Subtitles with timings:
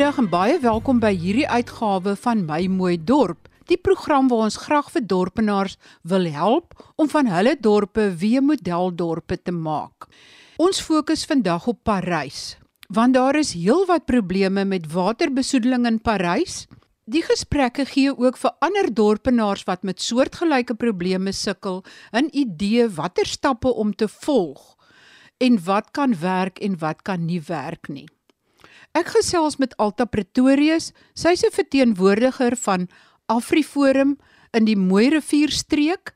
[0.00, 4.54] Goeiemiddag en baie welkom by hierdie uitgawe van My Mooi Dorp, die program waar ons
[4.56, 5.74] graag vir dorpenaars
[6.08, 10.06] wil help om van hulle dorpe weer modeldorpe te maak.
[10.56, 12.56] Ons fokus vandag op Parys,
[12.88, 16.62] want daar is heelwat probleme met waterbesoedeling in Parys.
[17.04, 21.84] Die gesprekke gee ook vir ander dorpenaars wat met soortgelyke probleme sukkel
[22.16, 24.78] 'n idee watter stappe om te volg
[25.36, 28.08] en wat kan werk en wat kan nie werk nie.
[28.90, 32.88] Ek gesels met Alta Pretorius, sy is 'n verteenwoordiger van
[33.30, 34.18] AfriForum
[34.52, 36.14] in die Mooi Rivierstreek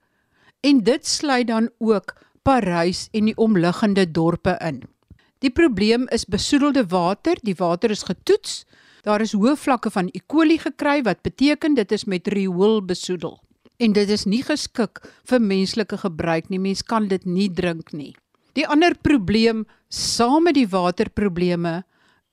[0.62, 4.82] en dit sluit dan ook Parys en die omliggende dorpe in.
[5.38, 8.64] Die probleem is besoedelde water, die water is getoets.
[9.02, 10.20] Daar is hoë vlakke van E.
[10.26, 13.38] coli gekry wat beteken dit is met riool besoedel.
[13.78, 16.58] En dit is nie geskik vir menslike gebruik nie.
[16.58, 18.14] Mens kan dit nie drink nie.
[18.54, 21.84] Die ander probleem saam met die waterprobleme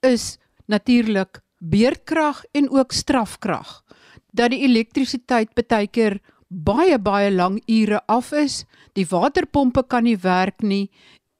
[0.01, 0.37] is
[0.71, 3.81] natuurlik beerdkrag en ook strafkrag.
[4.31, 10.17] Dat die elektrisiteit baie keer baie baie lang ure af is, die waterpompe kan nie
[10.17, 10.89] werk nie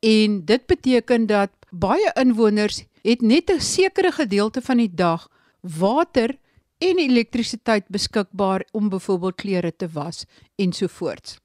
[0.01, 5.27] en dit beteken dat baie inwoners het net 'n sekere gedeelte van die dag
[5.61, 6.37] water
[6.77, 11.39] en elektrisiteit beskikbaar om byvoorbeeld klere te was ensovoorts.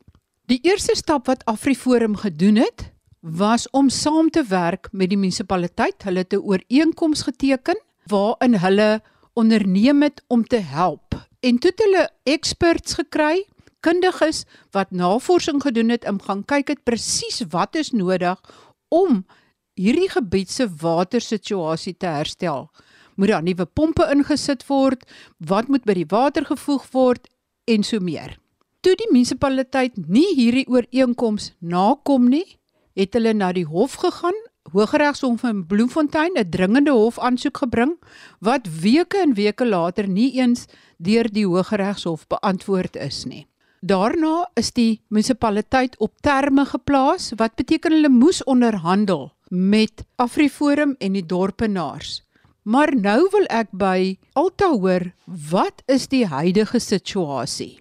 [0.46, 6.02] Die eerste stap wat AfriForum gedoen het, was om saam te werk met die munisipaliteit.
[6.02, 11.28] Hulle het 'n ooreenkoms geteken waarin hulle onderneem het om te help.
[11.40, 13.44] En toe het hulle experts gekry,
[13.80, 18.40] kundiges wat navorsing gedoen het om gaan kyk het presies wat is nodig
[18.88, 19.26] om
[19.74, 22.70] hierdie gebied se watersituasie te herstel.
[23.16, 25.04] Moet daar nuwe pompe ingesit word?
[25.38, 27.28] Wat moet by die water gevoeg word
[27.64, 28.36] en so meer.
[28.80, 32.58] Toe die munisipaliteit nie hierdie ooreenkoms nakom nie,
[32.96, 34.36] het hulle na die hof gegaan,
[34.72, 37.92] Hooggeregshof in Bloemfontein 'n dringende hof aansoek gebring
[38.40, 40.66] wat weke en weke later nie eens
[40.98, 43.46] deur die Hooggeregshof beantwoord is nie.
[43.80, 51.12] Daarna is die munisipaliteit op terme geplaas wat beteken hulle moes onderhandel met AfriForum en
[51.12, 52.22] die dorpenaars.
[52.62, 57.78] Maar nou wil ek by Alta hoor, wat is die huidige situasie?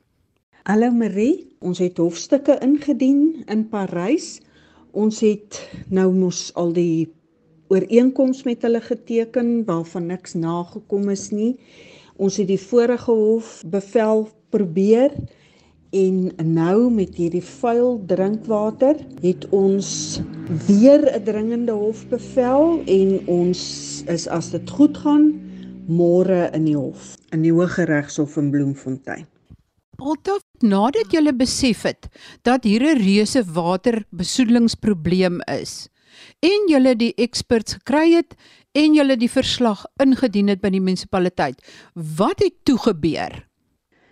[0.64, 4.42] Hallo Marie, ons het hofstukke ingedien in Parys
[4.96, 5.60] ons het
[5.94, 7.08] nou mos al die
[7.74, 11.56] ooreenkoms met hulle geteken waarvan niks nagekom is nie.
[12.16, 15.12] Ons het die vorige hof bevel probeer
[15.96, 20.22] en nou met hierdie vuil drinkwater het ons
[20.68, 23.62] weer 'n dringende hof bevel en ons
[24.08, 25.34] is as dit goed gaan
[25.88, 29.26] môre in die hof in die Hooggeregshof in Bloemfontein.
[29.98, 32.08] Altof nadat jy besef het
[32.44, 35.90] dat hier 'n reuse waterbesoedelingsprobleem is
[36.46, 38.36] en jy die experts gekry het
[38.76, 41.62] en jy die verslag ingedien het by die munisipaliteit,
[41.96, 43.46] wat het toe gebeur?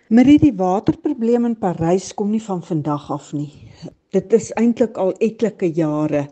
[0.08, 3.50] Marie, die waterprobleem in Parys kom nie van vandag af nie.
[4.12, 6.28] Dit is eintlik al etlike jare.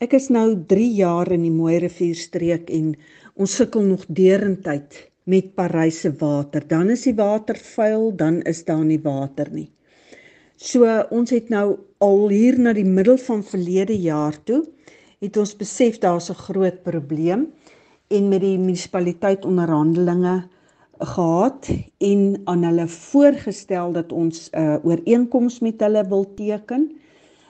[0.00, 2.94] Ek is nou 3 jaar in die Mooi Rivierstreek en
[3.36, 6.64] ons sukkel nog deurentyd met Parysse water.
[6.66, 9.68] Dan is die water vuil, dan is daar nie water nie.
[10.60, 14.64] So ons het nou al hier na die middel van verlede jaar toe
[15.20, 17.46] het ons besef daar's 'n groot probleem
[18.08, 20.48] en met die munisipaliteit onderhandelinge
[20.98, 26.90] gehad en aan hulle voorgestel dat ons 'n uh, ooreenkoms met hulle wil teken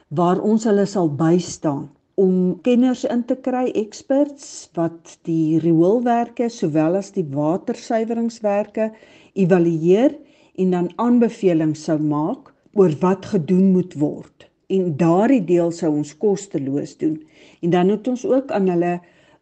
[0.09, 6.99] waar ons hulle sal bystaan om kenners in te kry, experts wat die rioolwerke sowel
[6.99, 8.91] as die watersuiweringswerke
[9.39, 10.17] evalueer
[10.61, 14.49] en dan aanbevelings sou maak oor wat gedoen moet word.
[14.71, 17.17] En daardie deel sou ons kosteloos doen.
[17.63, 18.99] En dan het ons ook aan hulle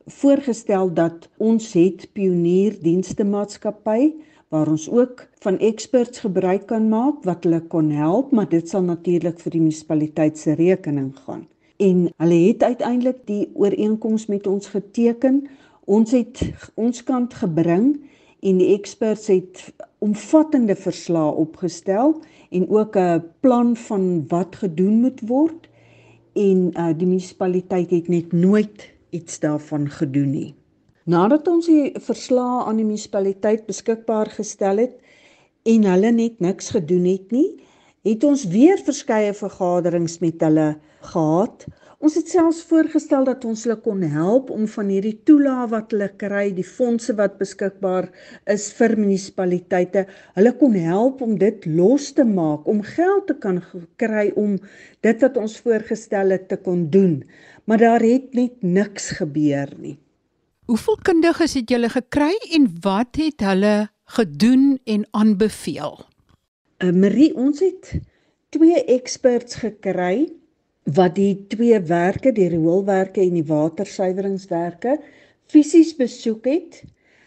[0.08, 4.14] voorgestel dat ons het pionierdienste maatskappy
[4.48, 8.86] waar ons ook van experts gebruik kan maak wat hulle kon help, maar dit sal
[8.86, 11.44] natuurlik vir die munisipaliteit se rekening gaan
[11.78, 15.46] en hulle het uiteindelik die ooreenkoms met ons geteken.
[15.86, 16.42] Ons het
[16.74, 17.92] ons kant gebring
[18.42, 19.62] en die experts het
[20.02, 22.18] omvattende verslae opgestel
[22.50, 25.68] en ook 'n plan van wat gedoen moet word
[26.32, 30.54] en uh, die munisipaliteit het net nooit iets daarvan gedoen nie.
[31.04, 34.94] Nadat ons die verslae aan die munisipaliteit beskikbaar gestel het
[35.62, 37.54] en hulle net niks gedoen het nie,
[38.06, 40.68] het ons weer verskeie vergaderings met hulle
[41.10, 41.66] gehad.
[41.98, 46.06] Ons het selfs voorgestel dat ons hulle kon help om van hierdie toelae wat hulle
[46.20, 48.06] kry, die fondse wat beskikbaar
[48.54, 50.04] is vir munisipaliteite,
[50.38, 53.58] hulle kon help om dit los te maak, om geld te kan
[53.98, 54.54] kry om
[55.02, 57.24] dit wat ons voorgestel het te kon doen.
[57.66, 59.98] Maar daar het net niks gebeur nie.
[60.70, 65.98] Hoeveel kundiges het julle gekry en wat het hulle gedoen en aanbeveel?
[66.78, 67.88] Uh, Marie, ons het
[68.54, 70.28] twee experts gekry
[70.94, 74.92] wat die twee werke, die rioolwerke en die watersuiweringswerke
[75.50, 76.76] fisies besoek het,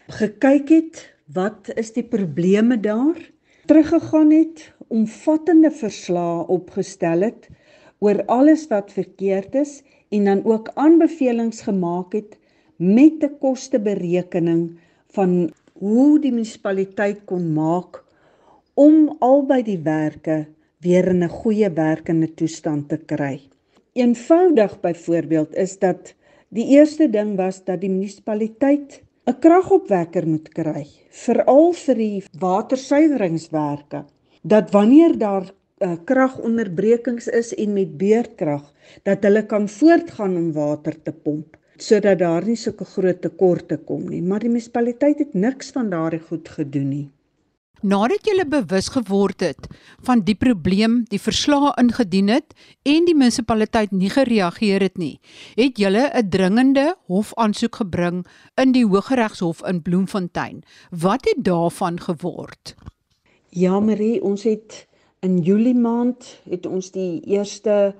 [0.08, 1.02] gekyk het
[1.36, 3.18] wat is die probleme daar,
[3.68, 7.50] teruggegaan het, omvattende verslae opgestel het
[8.00, 9.82] oor alles wat verkeerd is
[10.16, 12.38] en dan ook aanbevelings gemaak het
[12.80, 14.78] met 'n kosteberekening
[15.12, 18.00] van hoe die munisipaliteit kon maak
[18.74, 20.46] om albei die werke
[20.80, 23.40] weer in 'n goeie werkende toestand te kry.
[23.92, 26.14] Eenvoudig byvoorbeeld is dat
[26.48, 34.04] die eerste ding was dat die munisipaliteit 'n kragopwekker moet kry, veral vir die watersuiweringswerke.
[34.42, 38.72] Dat wanneer daar uh, kragonderbrekings is en met beurtkrag,
[39.02, 44.04] dat hulle kan voortgaan om water te pomp sodat daar nie sulke groot tekorte kom
[44.08, 47.08] nie, maar die munisipaliteit het niks van daardie goed gedoen nie.
[47.82, 49.64] Nadat jy bewus geword het
[50.06, 52.54] van die probleem, die verslae ingedien het
[52.86, 55.18] en die munisipaliteit nie gereageer het nie,
[55.58, 58.22] het jy 'n dringende hofaansoek gebring
[58.56, 60.62] in die Hooggeregshof in Bloemfontein.
[60.90, 62.76] Wat het daarvan geword?
[63.50, 64.86] Ja, Marie, ons het
[65.20, 67.94] in Julie maand het ons die eerste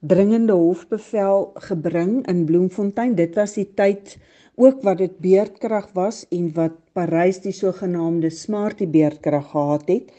[0.00, 3.14] dringende hofbevel gebring in Bloemfontein.
[3.14, 4.18] Dit was die tyd
[4.54, 10.10] ook wat dit beerdkrag was en wat Parys die sogenaamde smartie beerdkrag gehad het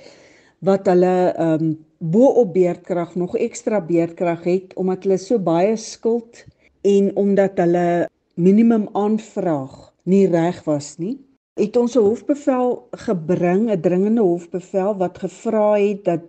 [0.69, 1.73] wat hulle ehm um,
[2.03, 6.41] bo op beerdkrag nog ekstra beerdkrag het omdat hulle so baie skuld
[6.81, 11.15] en omdat hulle minimum aanvraag nie reg was nie
[11.61, 12.69] het ons 'n hofbevel
[13.05, 16.23] gebring 'n dringende hofbevel wat gevra het dat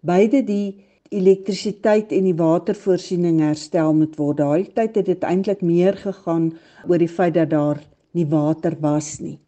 [0.00, 4.36] beide die elektrisiteit en die watervoorsiening herstel moet word.
[4.36, 6.52] Daai tyd het dit eintlik meer gegaan
[6.88, 7.80] oor die feit dat daar
[8.12, 9.38] nie water was nie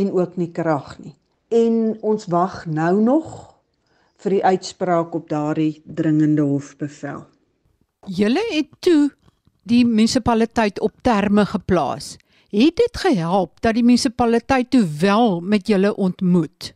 [0.00, 1.14] en ook nie krag nie.
[1.48, 3.30] En ons wag nou nog
[4.20, 7.24] vir die uitspraak op daardie dringende hofbevel.
[8.06, 9.10] Julle het toe
[9.68, 12.16] die munisipaliteit op terme geplaas.
[12.50, 16.72] Het dit gehelp dat die munisipaliteit toe wel met julle ontmoet?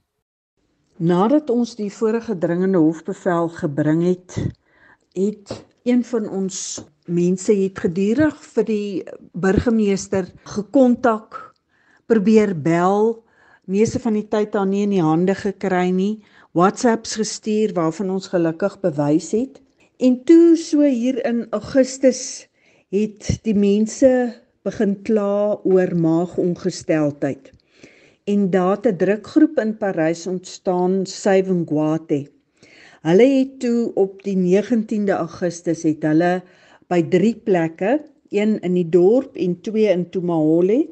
[0.96, 4.36] Nadat ons die vorige dringende hofbevel gebring het,
[5.12, 11.43] het een van ons mense het gedurig vir die burgemeester gekontak,
[12.06, 13.22] probeer bel,
[13.64, 16.22] meeste van die tyd daar nie in die hande gekry nie,
[16.52, 19.60] WhatsApps gestuur waarvan ons gelukkig bewys het.
[19.98, 22.46] En toe so hier in Augustus
[22.94, 24.10] het die mense
[24.64, 27.54] begin kla oor maagongesteldheid
[28.32, 32.20] en daar 'n drukgroep in Parys ontstaan, Savingwate.
[33.02, 36.42] Hulle het toe op die 19de Augustus het hulle
[36.88, 38.00] by drie plekke,
[38.30, 40.88] een in die dorp en twee in Tumahole,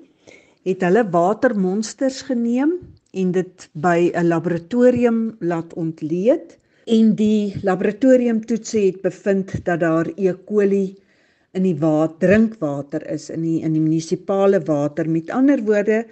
[0.64, 2.74] het hulle watermonsters geneem
[3.12, 10.32] en dit by 'n laboratorium laat ontleed en die laboratoriumtoetse het bevind dat daar E.
[10.46, 10.96] coli
[11.52, 15.08] in die water, drinkwater is in die in die munisipale water.
[15.08, 16.06] Met ander woorde,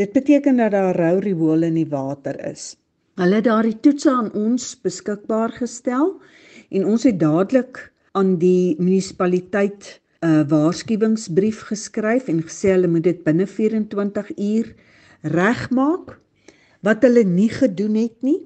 [0.00, 2.72] Dit beteken dat daar rou riool in die water is.
[3.20, 6.14] Hulle het daardie toetse aan ons beskikbaar gestel
[6.70, 7.82] en ons het dadelik
[8.16, 9.90] aan die munisipaliteit
[10.22, 14.66] 'n waarskuwingsbrief geskryf en gesê hulle moet dit binne 24 uur
[15.22, 16.18] regmaak
[16.84, 18.40] wat hulle nie gedoen het nie.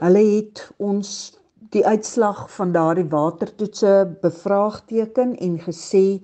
[0.00, 1.38] Hulle het ons
[1.70, 6.20] die uitslag van daardie watertoetse bevraagteken en gesê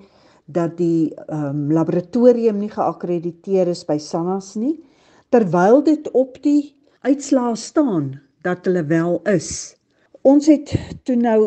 [0.46, 4.74] dat die um, laboratorium nie geakkrediteer is by SANAS nie
[5.34, 6.74] terwyl dit op die
[7.06, 8.12] uitslae staan
[8.46, 9.76] dat hulle wel is.
[10.22, 10.74] Ons het
[11.06, 11.40] toe nou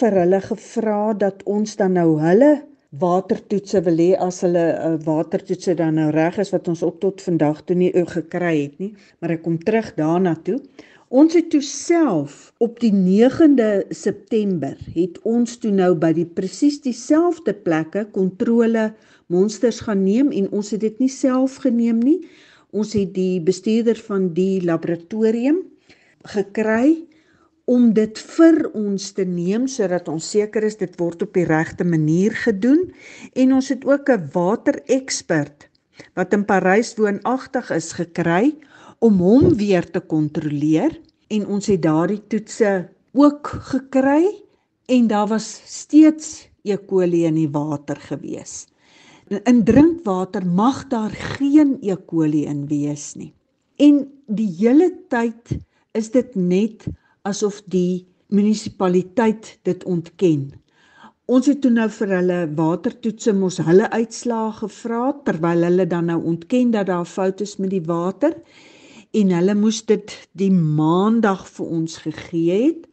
[0.00, 2.56] vir hulle gevra dat ons dan nou hulle
[2.98, 7.00] watertoetse wil hê as hulle 'n uh, watertoetse dan nou reg is wat ons op
[7.00, 10.60] tot vandag toe nie gekry het nie, maar ek kom terug daarna toe.
[11.08, 16.80] Ons het toe self op die 9de September het ons toe nou by die presies
[16.82, 18.92] dieselfde plekke kontrole
[19.30, 22.18] monsters gaan neem en ons het dit nie self geneem nie.
[22.74, 25.62] Ons het die bestuurder van die laboratorium
[26.26, 27.05] gekry
[27.66, 31.84] om dit vir ons te neem sodat ons seker is dit word op die regte
[31.84, 32.84] manier gedoen
[33.34, 35.68] en ons het ook 'n waterekspert
[36.14, 38.54] wat in Parys woonagtig is gekry
[39.00, 40.94] om hom weer te kontroleer
[41.28, 44.24] en ons het daardie toetse ook gekry
[44.86, 46.76] en daar was steeds E.
[46.76, 48.66] coli in die water gewees.
[49.28, 51.94] In drinkwater mag daar geen E.
[52.06, 53.32] coli in wees nie.
[53.76, 55.58] En die hele tyd
[55.94, 56.86] is dit net
[57.26, 60.48] asof die munisipaliteit dit ontken.
[61.26, 66.20] Ons het toe nou vir hulle watertoetse mos hulle uitslae gevra terwyl hulle dan nou
[66.32, 68.36] ontken dat daar foute is met die water
[69.16, 72.86] en hulle moes dit die maandag vir ons gegee het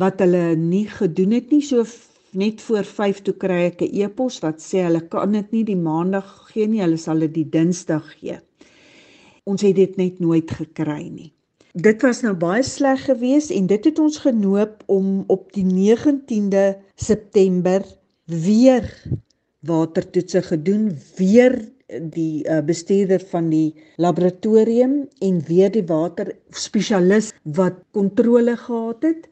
[0.00, 1.84] wat hulle nie gedoen het nie so
[2.32, 5.76] net voor 5 toe kry ek 'n e-pos wat sê hulle kan dit nie die
[5.76, 8.38] maandag gee nie, hulle sal dit die dinsdag gee.
[9.44, 11.32] Ons het dit net nooit gekry nie.
[11.72, 16.74] Dit was nou baie sleg geweest en dit het ons genoop om op die 19de
[17.00, 17.80] September
[18.28, 18.84] weer
[19.64, 21.56] watertoetse gedoen, weer
[22.12, 29.28] die uh, bestuurder van die laboratorium en weer die water spesialis wat kontrole gehad het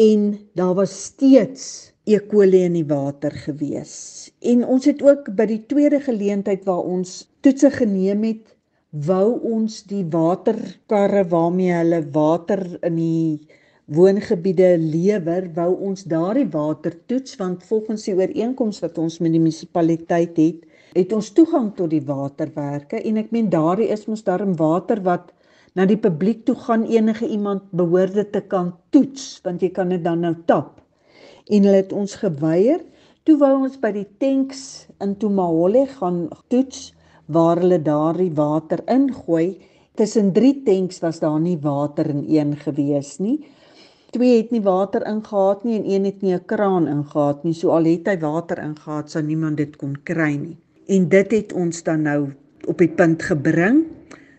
[0.00, 2.16] en daar was steeds E.
[2.30, 4.30] coli in die water gewees.
[4.40, 8.56] En ons het ook by die tweede geleentheid waar ons toetse geneem het,
[8.90, 13.48] wou ons die waterkarre waarmee hulle water in die
[13.88, 19.40] woongebiede lewer, wou ons daardie water toets want volgens die ooreenkoms wat ons met die
[19.40, 20.64] munisipaliteit het,
[20.96, 23.00] het ons toegang tot die waterwerke.
[23.04, 25.32] En ek meen daardie is mos darm water wat
[25.76, 29.92] na die publiek toe gaan enige iemand behoort dit te kan toets want jy kan
[29.92, 30.80] dit dan nou tap.
[31.48, 32.80] En hulle het ons geweier.
[33.28, 36.94] Toe wou ons by die tanks in Tumahole gaan toets
[37.28, 39.58] waar hulle daardie water ingooi.
[39.98, 43.38] Tussen 3 tanks was daar nie water in een gewees nie.
[44.10, 47.54] Twee het nie water ingehaat nie en een het nie 'n kraan ingehaat nie.
[47.54, 50.56] So al het hy water ingehaat, sou niemand dit kon kry nie.
[50.86, 52.32] En dit het ons dan nou
[52.66, 53.84] op die punt gebring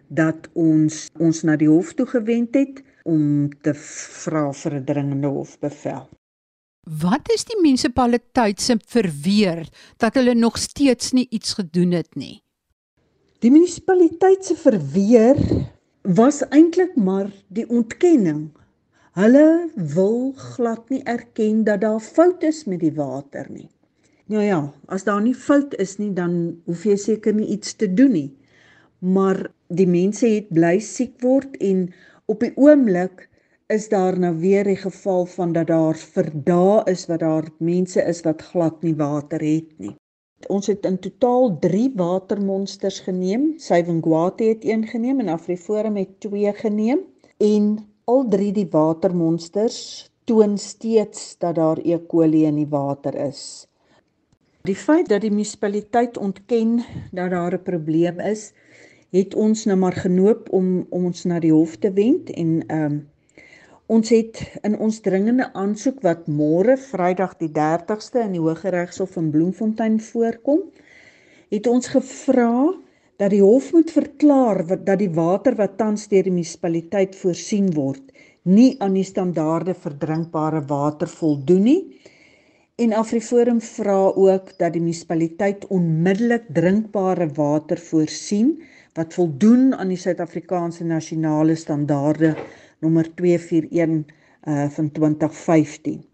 [0.08, 5.28] dat ons ons na die hof toe gewend het om te vra vir 'n dringende
[5.28, 6.10] hofbevel.
[6.90, 9.68] Wat is die munisipaliteit se verweer
[9.98, 12.42] dat hulle nog steeds nie iets gedoen het nie?
[13.40, 15.38] Die munisipaliteit se verweer
[16.04, 18.50] was eintlik maar die ontkenning.
[19.16, 23.70] Hulle wil glad nie erken dat daar fout is met die water nie.
[24.28, 24.58] Nou ja,
[24.92, 26.36] as daar nie fout is nie, dan
[26.68, 28.28] hoef jy seker nie iets te doen nie.
[29.00, 31.88] Maar die mense het bly siek word en
[32.28, 33.30] op die oomblik
[33.72, 38.04] is daar nou weer die geval van dat daar vir dae is wat daar mense
[38.04, 39.96] is wat glad nie water het nie.
[40.48, 43.54] Ons het in totaal 3 watermonsters geneem.
[43.58, 47.00] Syvengwati het een geneem en Afriforum het 2 geneem
[47.38, 51.98] en al 3 die watermonsters toon steeds dat daar E.
[52.08, 53.68] coli in die water is.
[54.62, 58.54] Die feit dat die munisipaliteit ontken dat daar 'n probleem is,
[59.10, 62.92] het ons nou maar genoop om om ons na die hof te wend en ehm
[62.92, 63.08] um,
[63.90, 69.32] Ons het in ons dringende aansoek wat môre Vrydag die 30ste in die Hooggeregshof in
[69.34, 70.60] Bloemfontein voorkom,
[71.50, 72.52] het ons gevra
[73.18, 77.72] dat die hof moet verklaar wat dat die water wat tans deur die munisipaliteit voorsien
[77.74, 78.14] word,
[78.46, 81.82] nie aan die standaarde vir drinkbare water voldoen nie.
[82.78, 88.60] En Afriforum vra ook dat die munisipaliteit onmiddellik drinkbare water voorsien
[88.94, 92.36] wat voldoen aan die Suid-Afrikaanse nasionale standaarde
[92.80, 94.16] nommer 241
[94.48, 96.06] uh van 2015.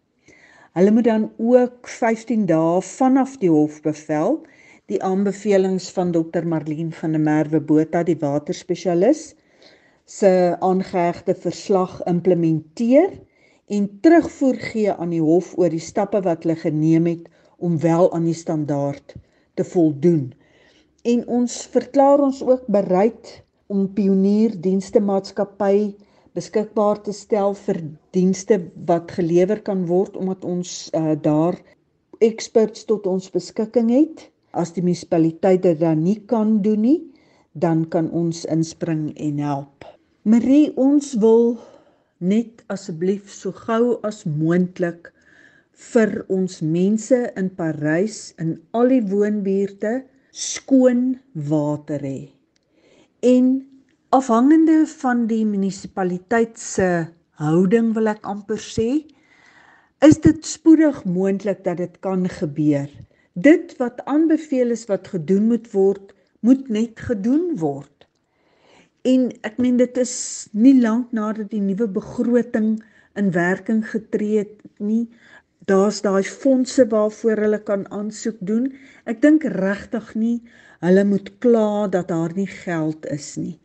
[0.76, 4.42] Hulle moet dan ook 15 dae vanaf die hofbevel
[4.92, 9.36] die aanbevelings van Dr Marlene van der Merwe Botha die waterspesialis
[10.06, 13.16] se aangehegte verslag implementeer
[13.68, 18.12] en terugvoer gee aan die hof oor die stappe wat hulle geneem het om wel
[18.14, 19.16] aan die standaard
[19.56, 20.34] te voldoen.
[21.02, 25.96] En ons verklaar ons ook bereid om pionier dienste maatskappy
[26.36, 27.80] beskikbaar te stel vir
[28.16, 31.58] dienste wat gelewer kan word omdat ons uh, daar
[32.24, 34.28] experts tot ons beskikking het.
[34.56, 37.00] As die munisipaliteit dit dan nie kan doen nie,
[37.56, 39.88] dan kan ons inspring en help.
[40.24, 41.56] Marie, ons wil
[42.20, 45.12] net asseblief so gou as moontlik
[45.92, 49.98] vir ons mense in Parys in al die woonbuurte
[50.32, 51.18] skoon
[51.52, 52.32] water hê.
[53.24, 53.60] En
[54.16, 56.86] afhangende van die munisipaliteit se
[57.42, 58.86] houding wil ek amper sê
[60.08, 62.88] is dit spoedig moontlik dat dit kan gebeur.
[63.48, 66.14] Dit wat aanbeveel is wat gedoen moet word
[66.48, 68.08] moet net gedoen word.
[69.04, 70.16] En ek meen dit is
[70.54, 72.78] nie lank nadat die nuwe begroting
[73.20, 75.10] in werking getree het nie.
[75.68, 78.72] Daar's daai fondse waarvoor hulle kan aansoek doen.
[79.04, 80.38] Ek dink regtig nie
[80.86, 83.58] hulle moet kla dat daar nie geld is nie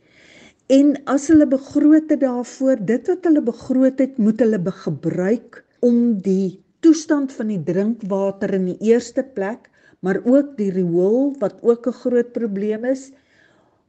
[0.71, 5.97] En as hulle begroot het daarvoor, dit wat hulle begroot het, moet hulle gebruik om
[6.23, 9.67] die toestand van die drinkwater in die eerste plek,
[9.99, 13.11] maar ook die riool wat ook 'n groot probleem is,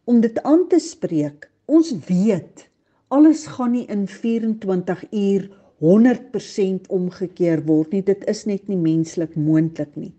[0.06, 1.52] om dit aan te spreek.
[1.68, 2.66] Ons weet
[3.10, 8.04] alles gaan nie in 24 uur 100% omgekeer word nie.
[8.04, 10.14] Dit is net nie menslik moontlik nie.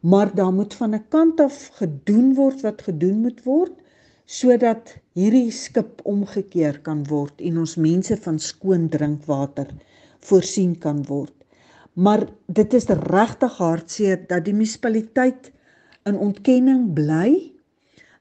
[0.00, 3.72] Maar daar moet van 'n kant af gedoen word wat gedoen moet word
[4.28, 9.70] sodat hierdie skip omgekeer kan word en ons mense van skoon drinkwater
[10.28, 11.32] voorsien kan word.
[11.96, 15.48] Maar dit is regtig hartseer dat die munisipaliteit
[16.06, 17.54] in ontkenning bly.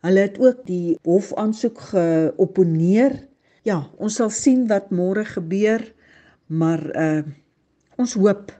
[0.07, 3.19] Hulle het ook die hofaansoek geopponeer.
[3.67, 5.83] Ja, ons sal sien wat môre gebeur
[6.47, 7.21] maar uh
[7.97, 8.51] ons hoop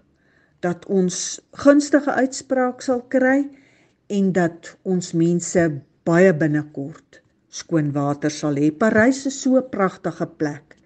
[0.65, 1.15] dat ons
[1.61, 3.45] gunstige uitspraak sal kry
[4.09, 5.65] en dat ons mense
[6.09, 8.71] baie binnekort skoon water sal hê.
[8.71, 10.77] Parys is so 'n pragtige plek.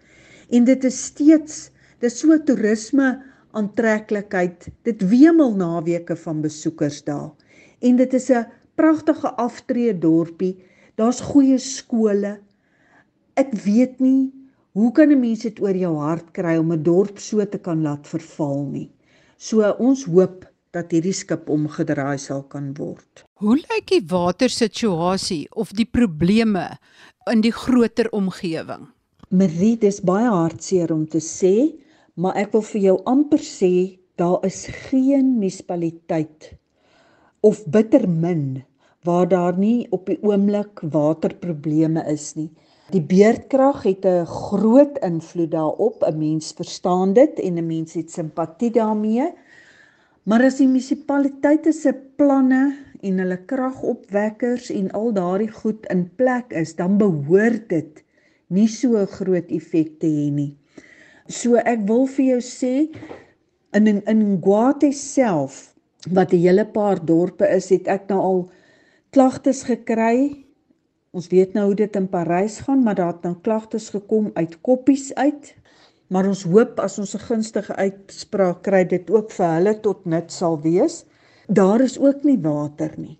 [0.49, 4.69] En dit is steeds dis so toerisme aantreklikheid.
[4.83, 7.31] Dit wemel naweke van besoekers daar.
[7.81, 10.63] En dit is 'n pragtige aftree dorpie.
[10.95, 12.39] Daar's goeie skole.
[13.35, 14.31] Ek weet nie
[14.71, 17.81] Hoe kan 'n mens dit oor jou hart kry om 'n dorp so te kan
[17.83, 18.89] laat verval nie?
[19.37, 23.25] So ons hoop dat hierdie skip omgedraai sal kan word.
[23.43, 26.77] Hoe lyk die watersituasie of die probleme
[27.31, 28.87] in die groter omgewing?
[29.29, 31.71] Marie, dis baie hartseer om te sê,
[32.15, 33.73] maar ek wil vir jou amper sê
[34.19, 36.51] daar is geen munisipaliteit
[37.41, 38.61] of bitter min
[39.07, 42.51] waar daar nie op die oomblik waterprobleme is nie.
[42.91, 46.03] Die beerdkrag het 'n groot invloed daarop.
[46.03, 49.31] 'n Mens verstaan dit en 'n mens het simpatie daarmee.
[50.23, 52.61] Maar as die munisipaliteite se planne
[53.01, 58.03] en hulle kragopwekkers en al daardie goed in plek is, dan behoort dit
[58.53, 60.57] nie so 'n groot effek te hê nie.
[61.27, 62.75] So ek wil vir jou sê
[63.73, 65.73] in in, in Guate self
[66.09, 68.51] wat 'n hele paar dorpe is, het ek nou al
[69.09, 70.45] klagtes gekry
[71.11, 74.53] Ons weet nou hoe dit in Parys gaan, maar daar het nou klagtes gekom uit
[74.63, 75.49] koppies uit.
[76.11, 80.31] Maar ons hoop as ons 'n gunstige uitspraak kry dit ook vir hulle tot nut
[80.31, 81.05] sal wees.
[81.47, 83.17] Daar is ook nie water nie.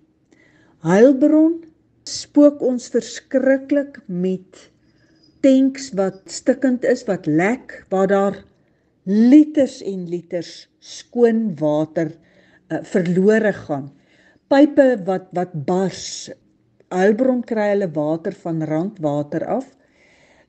[0.84, 1.64] Heilbron
[2.04, 4.70] spook ons verskriklik met
[5.42, 8.38] tanks wat stikkend is, wat lek, waar daar
[9.06, 12.12] liters en liters skoon water
[12.70, 13.90] uh, verlore gaan.
[14.52, 16.30] Pype wat wat bars,
[16.92, 19.70] Heilbron kry hulle water van randwater af.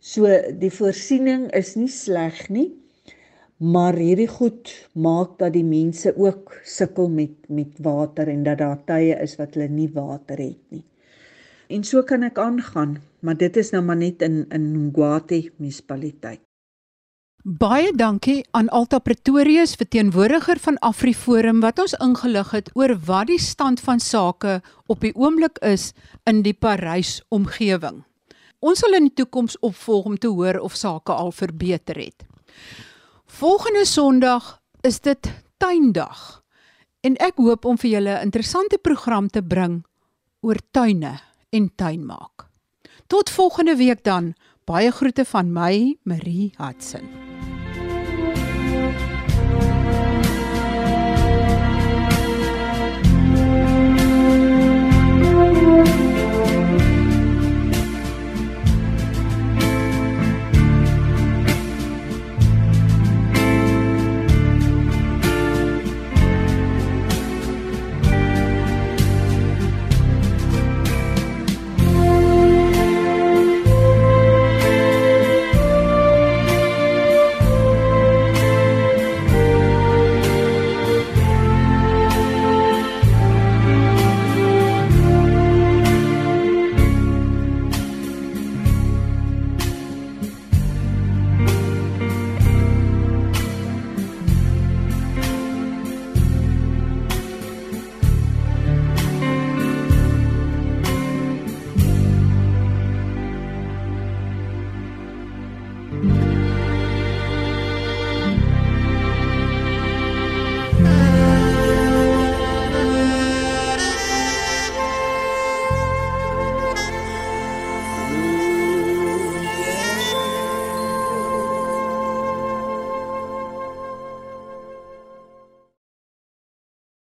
[0.03, 0.27] So
[0.59, 2.73] die voorsiening is nie sleg nie.
[3.63, 8.81] Maar hierdie goed maak dat die mense ook sukkel met met water en dat daar
[8.89, 10.83] tye is wat hulle nie water het nie.
[11.71, 16.43] En so kan ek aangaan, maar dit is nou maar net in in Ngwati munisipaliteit.
[17.43, 23.39] Baie dankie aan Alta Pretorius verteenwoordiger van AfriForum wat ons ingelig het oor wat die
[23.39, 25.93] stand van sake op die oomblik is
[26.27, 28.03] in die Parys omgewing.
[28.63, 32.23] Ons sal in die toekoms opvolg om te hoor of sake al verbeter het.
[33.27, 36.43] Volgende Sondag is dit tuindag
[37.03, 39.83] en ek hoop om vir julle 'n interessante program te bring
[40.41, 41.19] oor tuine
[41.51, 42.47] en tuinmaak.
[43.07, 44.35] Tot volgende week dan.
[44.65, 47.42] Baie groete van my, Marie Hudson.